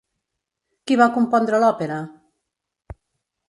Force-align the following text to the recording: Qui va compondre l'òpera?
Qui 0.91 0.97
va 1.03 1.07
compondre 1.19 1.61
l'òpera? 1.65 2.01